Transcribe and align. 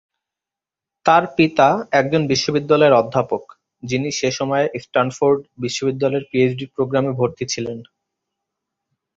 তার 1.05 1.23
পিতা 1.37 1.67
একজন 1.91 2.21
বিশ্ববিদ্যালয়ের 2.27 2.97
অধ্যাপক, 3.01 3.43
যিনি 3.83 4.09
সে 4.11 4.29
সময়ে 4.31 4.65
স্ট্যানফোর্ড 4.83 5.39
বিশ্ববিদ্যালয়ে 5.57 6.27
পিএইচডি 6.29 6.65
প্রোগ্রামে 6.75 7.11
ভর্তি 7.19 7.45
ছিলেন। 7.45 7.77